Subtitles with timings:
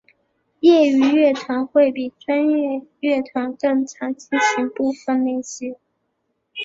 [0.61, 4.93] 业余乐团会比专业乐团更常进行分部
[5.23, 5.75] 练习。